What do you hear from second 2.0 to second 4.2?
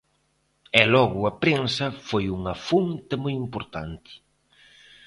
foi unha fonte moi importante.